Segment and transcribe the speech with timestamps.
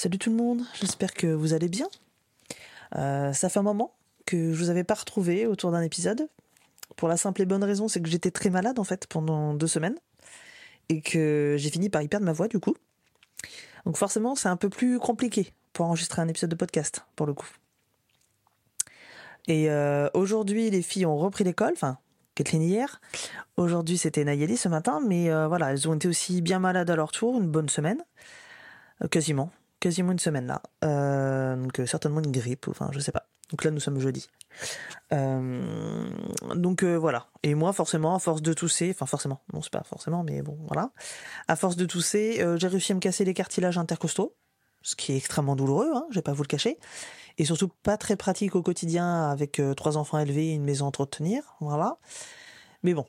[0.00, 1.88] Salut tout le monde, j'espère que vous allez bien.
[2.94, 6.28] Euh, ça fait un moment que je vous avais pas retrouvé autour d'un épisode.
[6.94, 9.66] Pour la simple et bonne raison, c'est que j'étais très malade en fait pendant deux
[9.66, 9.96] semaines
[10.88, 12.76] et que j'ai fini par y perdre ma voix du coup.
[13.86, 17.34] Donc forcément, c'est un peu plus compliqué pour enregistrer un épisode de podcast pour le
[17.34, 17.50] coup.
[19.48, 21.98] Et euh, aujourd'hui, les filles ont repris l'école, enfin
[22.36, 23.00] Kathleen hier.
[23.56, 26.94] Aujourd'hui, c'était Nayeli ce matin, mais euh, voilà, elles ont été aussi bien malades à
[26.94, 28.04] leur tour, une bonne semaine,
[29.10, 30.62] quasiment, quasiment une semaine là.
[30.84, 33.26] Euh, donc euh, certainement une grippe, enfin je sais pas.
[33.50, 34.28] Donc là, nous sommes jeudi.
[35.12, 36.10] Euh,
[36.54, 37.28] donc voilà.
[37.42, 40.58] Et moi, forcément, à force de tousser, enfin forcément, non c'est pas forcément, mais bon
[40.66, 40.90] voilà.
[41.48, 44.36] À force de tousser, j'ai réussi à me casser les cartilages intercostaux,
[44.82, 46.78] ce qui est extrêmement douloureux, hein, je vais pas vous le cacher,
[47.38, 51.56] et surtout pas très pratique au quotidien avec trois enfants élevés et une maison entretenir,
[51.60, 51.96] voilà.
[52.82, 53.06] Mais bon,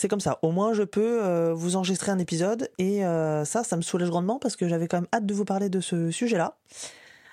[0.00, 0.38] c'est comme ça.
[0.40, 4.08] Au moins, je peux euh, vous enregistrer un épisode et euh, ça, ça me soulage
[4.08, 6.56] grandement parce que j'avais quand même hâte de vous parler de ce sujet-là.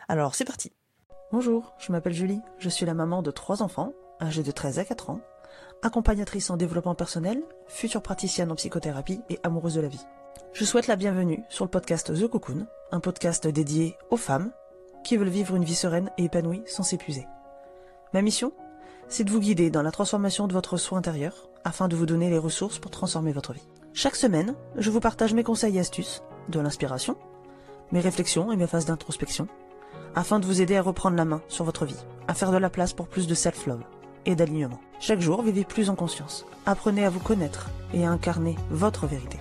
[0.10, 0.74] Alors, c'est parti.
[1.32, 4.86] Bonjour, je m'appelle Julie, je suis la maman de trois enfants, âgés de 13 à
[4.86, 5.22] 4 ans,
[5.82, 10.06] accompagnatrice en développement personnel, future praticienne en psychothérapie et amoureuse de la vie.
[10.52, 14.52] Je souhaite la bienvenue sur le podcast The Cocoon, un podcast dédié aux femmes
[15.06, 17.28] qui veulent vivre une vie sereine et épanouie sans s'épuiser.
[18.14, 18.52] Ma mission?
[19.10, 22.30] C'est de vous guider dans la transformation de votre soi intérieur afin de vous donner
[22.30, 23.68] les ressources pour transformer votre vie.
[23.94, 27.16] Chaque semaine, je vous partage mes conseils et astuces, de l'inspiration,
[27.94, 29.48] mes réflexions et mes phases d'introspection,
[30.14, 32.70] afin de vous aider à reprendre la main sur votre vie, à faire de la
[32.70, 33.84] place pour plus de self-love
[34.26, 34.82] et d'alignement.
[35.00, 36.46] Chaque jour, vivez plus en conscience.
[36.66, 39.40] Apprenez à vous connaître et à incarner votre vérité.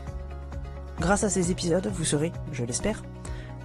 [1.00, 3.02] Grâce à ces épisodes, vous serez, je l'espère,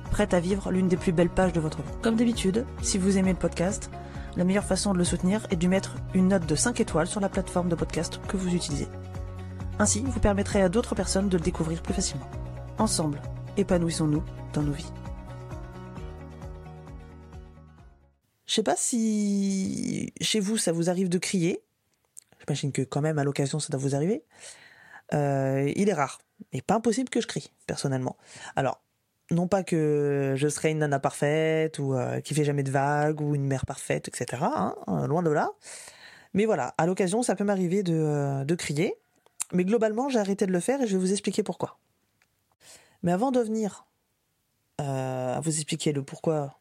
[0.09, 1.93] prête à vivre l'une des plus belles pages de votre vie.
[2.01, 3.91] Comme d'habitude, si vous aimez le podcast,
[4.37, 7.19] la meilleure façon de le soutenir est de mettre une note de 5 étoiles sur
[7.19, 8.87] la plateforme de podcast que vous utilisez.
[9.79, 12.29] Ainsi, vous permettrez à d'autres personnes de le découvrir plus facilement.
[12.77, 13.21] Ensemble,
[13.57, 14.91] épanouissons-nous dans nos vies.
[18.45, 21.63] Je sais pas si chez vous ça vous arrive de crier.
[22.39, 24.23] J'imagine que quand même à l'occasion ça doit vous arriver.
[25.13, 26.19] Euh, il est rare,
[26.53, 28.17] mais pas impossible que je crie personnellement.
[28.55, 28.81] Alors
[29.31, 33.21] non pas que je serais une nana parfaite ou euh, qui fait jamais de vagues
[33.21, 34.43] ou une mère parfaite, etc.
[34.43, 35.51] hein, euh, loin de là.
[36.33, 38.95] Mais voilà, à l'occasion ça peut m'arriver de, euh, de crier.
[39.53, 41.79] Mais globalement j'ai arrêté de le faire et je vais vous expliquer pourquoi.
[43.03, 43.87] Mais avant de venir
[44.79, 46.57] euh, vous expliquer le pourquoi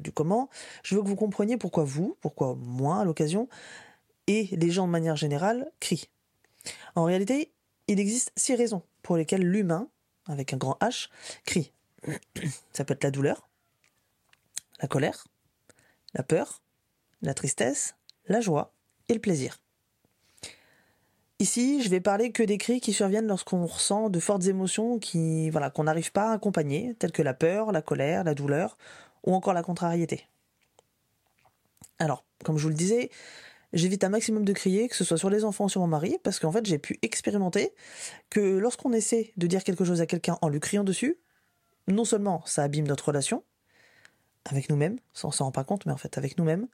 [0.00, 0.50] du comment,
[0.82, 3.48] je veux que vous compreniez pourquoi vous, pourquoi moi à l'occasion,
[4.26, 6.10] et les gens de manière générale crient.
[6.94, 7.50] En réalité,
[7.88, 9.88] il existe six raisons pour lesquelles l'humain,
[10.26, 11.08] avec un grand H,
[11.44, 11.72] crie.
[12.72, 13.48] Ça peut être la douleur,
[14.80, 15.26] la colère,
[16.12, 16.62] la peur,
[17.22, 17.94] la tristesse,
[18.26, 18.72] la joie
[19.08, 19.58] et le plaisir.
[21.40, 25.50] Ici, je vais parler que des cris qui surviennent lorsqu'on ressent de fortes émotions qui,
[25.50, 28.78] voilà, qu'on n'arrive pas à accompagner, telles que la peur, la colère, la douleur
[29.24, 30.28] ou encore la contrariété.
[31.98, 33.10] Alors, comme je vous le disais,
[33.74, 36.18] j'évite un maximum de crier, que ce soit sur les enfants ou sur mon mari,
[36.22, 37.74] parce qu'en fait, j'ai pu expérimenter
[38.30, 41.18] que lorsqu'on essaie de dire quelque chose à quelqu'un en lui criant dessus,
[41.86, 43.44] non seulement ça abîme notre relation
[44.46, 46.66] avec nous-mêmes, on s'en rend pas compte, mais en fait avec nous-mêmes,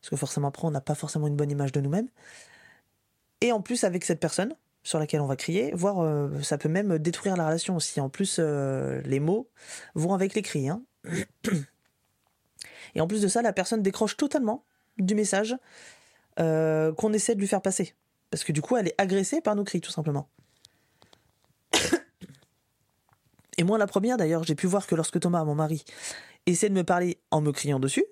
[0.00, 2.08] parce que forcément après on n'a pas forcément une bonne image de nous-mêmes,
[3.40, 6.68] et en plus avec cette personne sur laquelle on va crier, voire euh, ça peut
[6.68, 8.00] même détruire la relation aussi.
[8.00, 9.48] En plus, euh, les mots
[9.94, 10.68] vont avec les cris.
[10.68, 10.82] Hein.
[12.94, 14.64] Et en plus de ça, la personne décroche totalement
[14.98, 15.56] du message
[16.40, 17.94] euh, qu'on essaie de lui faire passer.
[18.30, 20.28] Parce que du coup, elle est agressée par nos cris, tout simplement.
[23.58, 25.84] Et moi, la première, d'ailleurs, j'ai pu voir que lorsque Thomas, mon mari,
[26.46, 28.04] essaie de me parler en me criant dessus,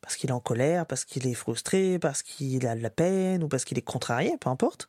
[0.00, 3.44] parce qu'il est en colère, parce qu'il est frustré, parce qu'il a de la peine,
[3.44, 4.88] ou parce qu'il est contrarié, peu importe,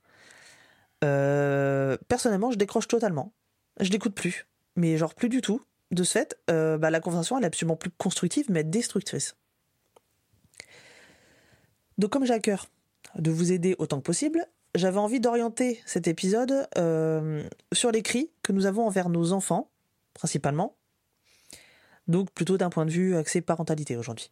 [1.03, 3.33] euh, personnellement, je décroche totalement.
[3.79, 4.47] Je l'écoute plus.
[4.75, 5.61] Mais genre plus du tout.
[5.91, 9.35] De ce fait, euh, bah, la conversation, elle est absolument plus constructive, mais destructrice.
[11.97, 12.67] Donc comme j'ai à cœur
[13.15, 17.43] de vous aider autant que possible, j'avais envie d'orienter cet épisode euh,
[17.73, 19.69] sur les cris que nous avons envers nos enfants,
[20.13, 20.75] principalement.
[22.07, 24.29] Donc plutôt d'un point de vue axé parentalité aujourd'hui.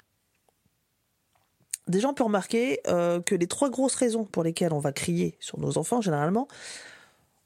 [1.88, 5.36] Déjà, on peut remarquer euh, que les trois grosses raisons pour lesquelles on va crier
[5.40, 6.48] sur nos enfants, généralement,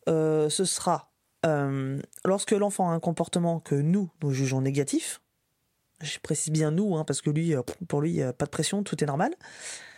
[0.09, 1.09] euh, ce sera
[2.23, 5.19] lorsque l'enfant a un comportement que nous, nous jugeons négatif.
[5.99, 7.53] Je précise bien nous, hein, parce que lui,
[7.89, 9.33] pour lui, pas de pression, tout est normal.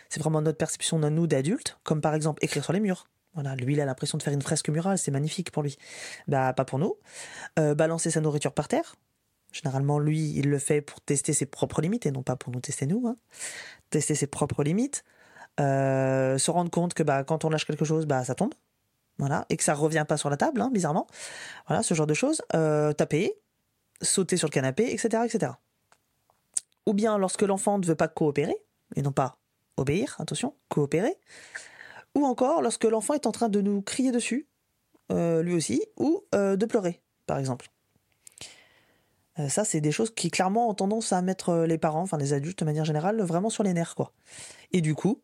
[0.08, 3.08] C'est vraiment notre perception de nous d'adultes, comme par exemple écrire sur les murs.
[3.34, 5.76] Voilà, lui, il a l'impression de faire une fresque murale, c'est magnifique pour lui.
[6.26, 6.96] Bah, pas pour nous.
[7.58, 8.96] Euh, balancer sa nourriture par terre.
[9.52, 12.60] Généralement, lui, il le fait pour tester ses propres limites et non pas pour nous
[12.60, 13.06] tester nous.
[13.06, 13.16] Hein.
[13.90, 15.04] Tester ses propres limites.
[15.60, 18.54] Euh, se rendre compte que bah, quand on lâche quelque chose, bah, ça tombe.
[19.18, 19.44] Voilà.
[19.50, 21.06] Et que ça revient pas sur la table, hein, bizarrement.
[21.66, 22.42] Voilà, ce genre de choses.
[22.54, 23.34] Euh, taper.
[24.00, 25.52] sauter sur le canapé, etc., etc.
[26.86, 28.56] Ou bien lorsque l'enfant ne veut pas coopérer,
[28.94, 29.38] et non pas
[29.76, 31.16] obéir, attention, coopérer.
[32.14, 34.46] Ou encore lorsque l'enfant est en train de nous crier dessus,
[35.12, 37.70] euh, lui aussi, ou euh, de pleurer, par exemple.
[39.38, 42.32] Euh, ça, c'est des choses qui clairement ont tendance à mettre les parents, enfin les
[42.32, 44.12] adultes de manière générale, vraiment sur les nerfs, quoi.
[44.72, 45.20] Et du coup,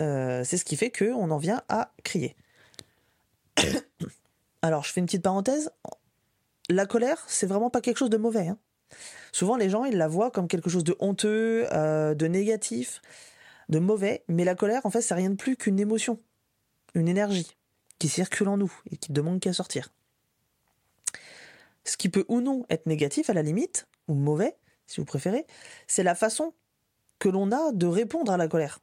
[0.00, 2.36] c'est ce qui fait qu'on en vient à crier.
[4.62, 5.70] Alors, je fais une petite parenthèse.
[6.68, 8.48] La colère, c'est vraiment pas quelque chose de mauvais.
[8.48, 8.58] Hein.
[9.32, 13.00] Souvent, les gens, ils la voient comme quelque chose de honteux, de négatif
[13.68, 16.20] de mauvais, mais la colère, en fait, c'est rien de plus qu'une émotion,
[16.94, 17.56] une énergie
[17.98, 19.92] qui circule en nous et qui demande qu'à sortir.
[21.84, 24.56] Ce qui peut ou non être négatif à la limite, ou mauvais,
[24.86, 25.46] si vous préférez,
[25.86, 26.54] c'est la façon
[27.18, 28.80] que l'on a de répondre à la colère.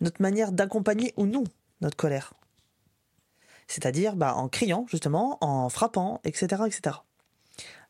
[0.00, 1.44] Notre manière d'accompagner ou non
[1.80, 2.34] notre colère.
[3.66, 6.96] C'est-à-dire bah, en criant, justement, en frappant, etc., etc.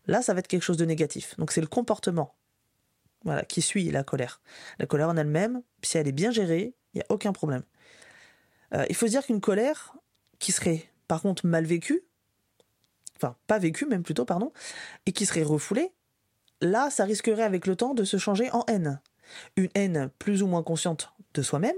[0.07, 1.37] Là, ça va être quelque chose de négatif.
[1.37, 2.35] Donc c'est le comportement
[3.49, 4.41] qui suit la colère.
[4.79, 7.63] La colère en elle-même, si elle est bien gérée, il n'y a aucun problème.
[8.75, 9.97] Euh, il faut se dire qu'une colère
[10.39, 12.03] qui serait par contre mal vécue,
[13.17, 14.53] enfin pas vécue même plutôt, pardon,
[15.07, 15.93] et qui serait refoulée,
[16.61, 19.01] là ça risquerait avec le temps de se changer en haine.
[19.57, 21.77] Une haine plus ou moins consciente de soi-même,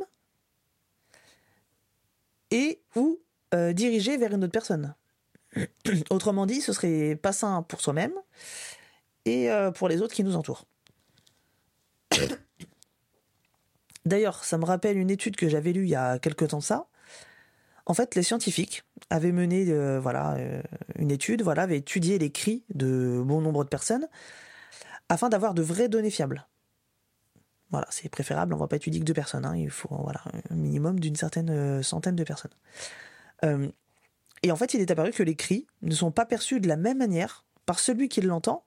[2.50, 3.18] et ou
[3.54, 4.94] euh, dirigée vers une autre personne.
[6.10, 8.12] Autrement dit, ce serait pas sain pour soi-même
[9.24, 10.66] et euh, pour les autres qui nous entourent.
[14.06, 16.88] D'ailleurs, ça me rappelle une étude que j'avais lue il y a quelque temps ça.
[17.88, 20.62] En fait, les scientifiques avaient mené euh, voilà, euh,
[20.96, 24.06] une étude, voilà, avaient étudié les cris de bon nombre de personnes
[25.08, 26.46] afin d'avoir de vraies données fiables.
[27.70, 29.56] Voilà, c'est préférable, on ne va pas étudier que deux personnes, hein.
[29.56, 32.52] il faut voilà, un minimum d'une certaine euh, centaine de personnes.
[34.42, 36.76] et en fait, il est apparu que les cris ne sont pas perçus de la
[36.76, 38.64] même manière par celui qui l'entend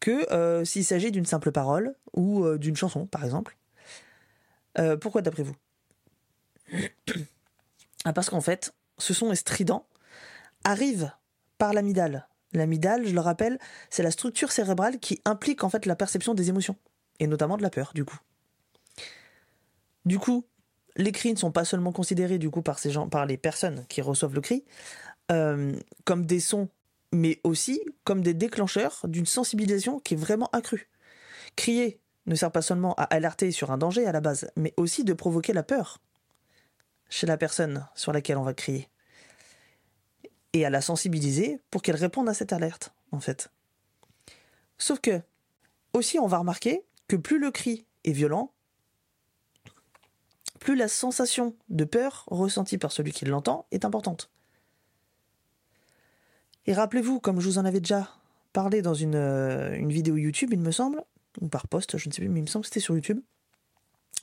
[0.00, 3.56] que s'il s'agit d'une simple parole ou d'une chanson, par exemple.
[4.78, 5.56] Euh, pourquoi d'après vous?
[8.06, 9.86] Ah, Parce qu'en fait, ce son strident
[10.64, 11.12] arrive
[11.58, 12.28] par l'amidale.
[12.54, 13.58] L'amidale, je le rappelle,
[13.90, 16.76] c'est la structure cérébrale qui implique en fait la perception des émotions,
[17.18, 18.18] et notamment de la peur, du coup.
[20.06, 20.46] Du coup,
[20.96, 23.84] les cris ne sont pas seulement considérés du coup par ces gens, par les personnes
[23.90, 24.64] qui reçoivent le cri,
[25.30, 26.70] euh, comme des sons,
[27.12, 30.88] mais aussi comme des déclencheurs d'une sensibilisation qui est vraiment accrue.
[31.56, 35.04] Crier ne sert pas seulement à alerter sur un danger à la base, mais aussi
[35.04, 35.98] de provoquer la peur
[37.08, 38.88] chez la personne sur laquelle on va crier.
[40.52, 43.50] Et à la sensibiliser pour qu'elle réponde à cette alerte, en fait.
[44.78, 45.20] Sauf que,
[45.92, 48.52] aussi, on va remarquer que plus le cri est violent,
[50.60, 54.30] plus la sensation de peur ressentie par celui qui l'entend est importante.
[56.70, 58.08] Et rappelez-vous, comme je vous en avais déjà
[58.52, 61.02] parlé dans une, euh, une vidéo YouTube, il me semble,
[61.40, 63.18] ou par poste, je ne sais plus, mais il me semble que c'était sur YouTube.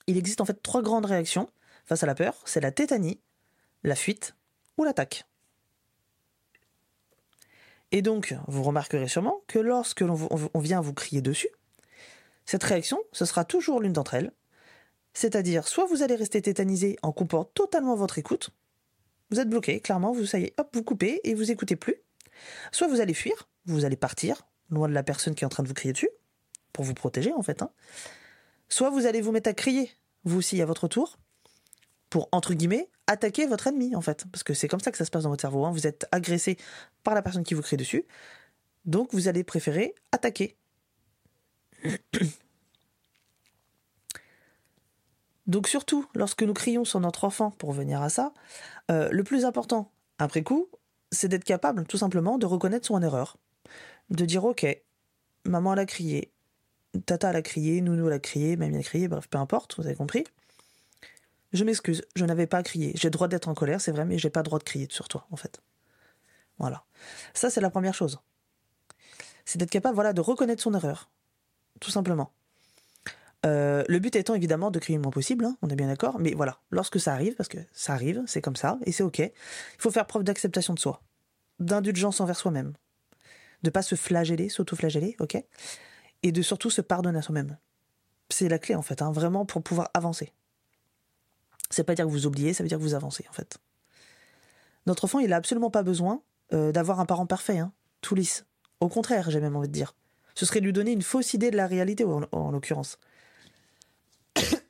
[0.08, 1.50] Il existe en fait trois grandes réactions
[1.86, 3.20] face à la peur, c'est la tétanie,
[3.84, 4.34] la fuite
[4.78, 5.26] ou l'attaque.
[7.92, 11.50] Et donc, vous remarquerez sûrement que lorsque l'on vient vous crier dessus,
[12.46, 14.32] cette réaction, ce sera toujours l'une d'entre elles.
[15.14, 18.52] C'est-à-dire, soit vous allez rester tétanisé en coupant totalement votre écoute,
[19.32, 22.07] vous êtes bloqué, clairement, vous, ça hop, vous coupez et vous écoutez plus.
[22.72, 25.64] Soit vous allez fuir, vous allez partir, loin de la personne qui est en train
[25.64, 26.10] de vous crier dessus
[26.74, 27.62] pour vous protéger en fait.
[27.62, 27.72] Hein.
[28.70, 29.92] Soit vous allez vous mettre à crier,
[30.24, 31.18] vous aussi à votre tour,
[32.10, 35.06] pour entre guillemets attaquer votre ennemi en fait, parce que c'est comme ça que ça
[35.06, 35.66] se passe dans votre cerveau.
[35.66, 35.72] Hein.
[35.72, 36.58] Vous êtes agressé
[37.04, 38.06] par la personne qui vous crie dessus,
[38.86, 40.58] donc vous allez préférer attaquer.
[45.48, 48.34] Donc surtout, lorsque nous crions sur notre enfant, pour venir à ça,
[48.92, 50.68] euh, le plus important, après coup,
[51.12, 53.38] c'est d'être capable tout simplement de reconnaître son erreur.
[54.10, 54.66] De dire ok,
[55.46, 56.32] maman elle a crié,
[57.06, 60.24] Tata l'a crié, Nounou l'a crié, Mamie l'a crié, bref, peu importe, vous avez compris.
[61.54, 62.92] Je m'excuse, je n'avais pas crié.
[62.96, 64.88] J'ai le droit d'être en colère, c'est vrai, mais j'ai pas le droit de crier
[64.90, 65.62] sur toi, en fait.
[66.60, 66.84] Voilà.
[67.34, 68.20] Ça, c'est la première chose.
[69.46, 71.10] C'est d'être capable, voilà, de reconnaître son erreur.
[71.80, 72.32] Tout simplement.
[73.48, 76.20] Euh, le but étant évidemment de crier le moins possible, hein, on est bien d'accord,
[76.20, 79.20] mais voilà, lorsque ça arrive, parce que ça arrive, c'est comme ça, et c'est ok,
[79.20, 79.32] il
[79.80, 81.02] faut faire preuve d'acceptation de soi,
[81.60, 82.74] d'indulgence envers soi-même,
[83.64, 85.42] de pas se flageller, s'auto-flageller, ok
[86.24, 87.58] et de surtout se pardonner à soi-même.
[88.30, 90.34] C'est la clé en fait, hein, vraiment pour pouvoir avancer.
[91.70, 93.58] C'est pas dire que vous oubliez, ça veut dire que vous avancez en fait.
[94.86, 96.22] Notre enfant, il a absolument pas besoin
[96.54, 98.46] euh, d'avoir un parent parfait, hein, tout lisse.
[98.80, 99.96] Au contraire, j'ai même envie de dire.
[100.36, 103.00] Ce serait lui donner une fausse idée de la réalité en, l'occurrence.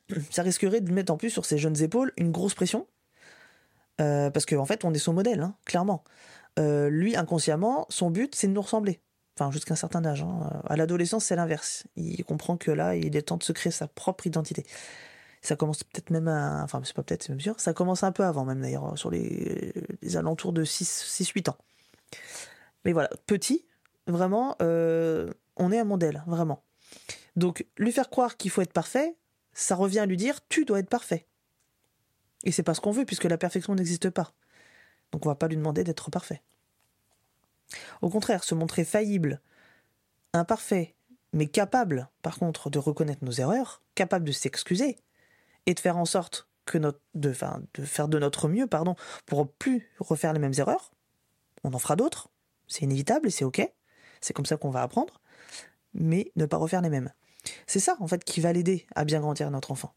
[0.30, 2.88] ça risquerait de mettre en plus sur ses jeunes épaules une grosse pression.
[4.00, 6.04] Euh, parce qu'en en fait, on est son modèle, hein, clairement.
[6.60, 9.02] Euh, lui, inconsciemment, son but, c'est de nous ressembler.
[9.36, 10.24] Enfin, jusqu'à un certain âge.
[10.24, 10.62] Hein.
[10.68, 11.86] À l'adolescence, c'est l'inverse.
[11.96, 14.66] Il comprend que là, il est temps de se créer sa propre identité.
[15.42, 16.64] Ça commence peut-être même à.
[16.64, 17.60] Enfin, c'est pas peut-être, c'est même sûr.
[17.60, 19.74] Ça commence un peu avant, même d'ailleurs, sur les,
[20.16, 21.58] alentours de 6-8 ans.
[22.86, 23.66] Mais voilà, petit,
[24.08, 26.64] vraiment, euh, on est un modèle, vraiment.
[27.36, 29.16] Donc, lui faire croire qu'il faut être parfait,
[29.58, 31.26] ça revient à lui dire tu dois être parfait.
[32.44, 34.34] Et c'est pas ce qu'on veut, puisque la perfection n'existe pas.
[35.12, 36.44] Donc, on va pas lui demander d'être parfait.
[38.02, 39.42] Au contraire, se montrer faillible,
[40.34, 40.96] imparfait,
[41.34, 45.00] mais capable, par contre, de reconnaître nos erreurs, capable de s'excuser,
[45.66, 48.96] et de faire en sorte que notre, de, faire de notre mieux, pardon,
[49.26, 50.92] pour plus refaire les mêmes erreurs.
[51.64, 52.30] On en fera d'autres,
[52.68, 53.68] c'est inévitable et c'est ok.
[54.22, 55.20] C'est comme ça qu'on va apprendre,
[55.96, 57.12] mais ne pas refaire les mêmes.
[57.66, 59.94] C'est ça, en fait, qui va l'aider à bien grandir notre enfant.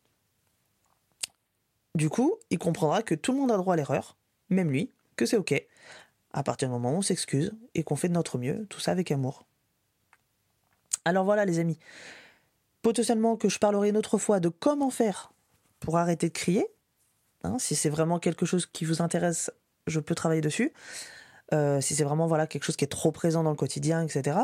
[1.94, 4.16] Du coup, il comprendra que tout le monde a droit à l'erreur,
[4.48, 5.54] même lui, que c'est ok,
[6.32, 8.92] à partir du moment où on s'excuse et qu'on fait de notre mieux, tout ça
[8.92, 9.44] avec amour.
[11.04, 11.78] Alors voilà les amis,
[12.82, 15.32] potentiellement que je parlerai une autre fois de comment faire
[15.80, 16.66] pour arrêter de crier.
[17.42, 19.50] Hein, si c'est vraiment quelque chose qui vous intéresse,
[19.86, 20.72] je peux travailler dessus.
[21.52, 24.38] Euh, si c'est vraiment voilà quelque chose qui est trop présent dans le quotidien, etc.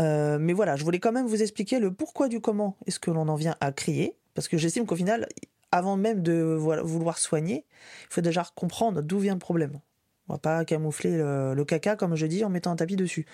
[0.00, 3.10] Euh, mais voilà, je voulais quand même vous expliquer le pourquoi du comment est-ce que
[3.10, 5.28] l'on en vient à crier, parce que j'estime qu'au final,
[5.70, 7.64] avant même de vouloir soigner,
[8.10, 9.80] il faut déjà comprendre d'où vient le problème.
[10.28, 13.26] On va pas camoufler le, caca, comme je dis, en mettant un tapis dessus.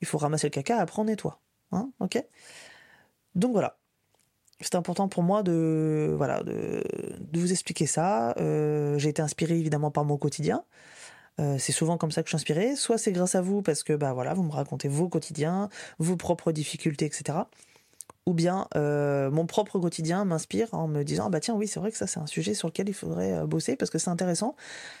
[0.00, 1.40] Il faut ramasser le caca, après on nettoie.
[1.72, 2.22] Hein ok?
[3.34, 3.78] Donc voilà.
[4.60, 6.82] C'est important pour moi de, voilà, de,
[7.34, 8.32] vous expliquer ça.
[8.38, 10.64] Euh, j'ai été inspiré évidemment par mon quotidien.
[11.40, 12.76] Euh, c'est souvent comme ça que je suis inspiré.
[12.76, 16.16] Soit c'est grâce à vous parce que bah voilà, vous me racontez vos quotidiens, vos
[16.16, 17.38] propres difficultés, etc.
[18.26, 21.92] Ou bien euh, mon propre quotidien m'inspire en me disant bah tiens oui c'est vrai
[21.92, 24.56] que ça c'est un sujet sur lequel il faudrait bosser parce que c'est intéressant.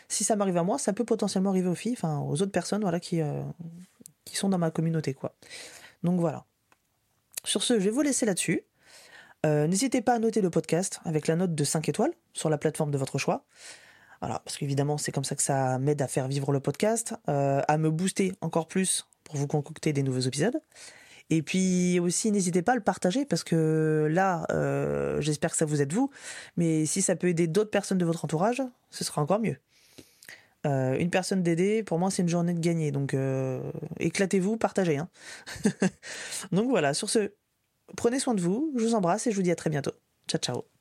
[0.08, 2.82] Si ça m'arrive à moi, ça peut potentiellement arriver aux filles, enfin aux autres personnes
[2.82, 3.20] voilà qui
[4.24, 5.34] qui sont dans ma communauté quoi.
[6.04, 6.44] Donc voilà.
[7.44, 8.64] Sur ce, je vais vous laisser là-dessus.
[9.46, 12.58] Euh, n'hésitez pas à noter le podcast avec la note de 5 étoiles sur la
[12.58, 13.44] plateforme de votre choix.
[14.26, 17.62] Voilà, parce qu'évidemment, c'est comme ça que ça m'aide à faire vivre le podcast, euh,
[17.68, 20.60] à me booster encore plus pour vous concocter des nouveaux épisodes.
[21.30, 25.64] Et puis aussi, n'hésitez pas à le partager parce que là, euh, j'espère que ça
[25.64, 26.10] vous aide vous,
[26.56, 29.56] mais si ça peut aider d'autres personnes de votre entourage, ce sera encore mieux.
[30.64, 32.90] une personne d'aider, pour moi, c'est une journée de gagner.
[32.90, 33.14] Donc,
[34.00, 34.98] éclatez-vous, partagez.
[34.98, 35.08] Hein.
[36.52, 37.30] donc voilà, sur ce,
[37.94, 39.92] Prenez soin de vous, je vous embrasse et je vous dis à très bientôt.
[40.28, 40.75] Ciao ciao